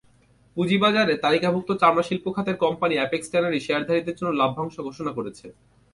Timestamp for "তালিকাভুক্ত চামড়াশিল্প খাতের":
1.23-2.55